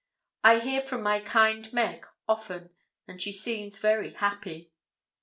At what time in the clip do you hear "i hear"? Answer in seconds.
0.43-0.81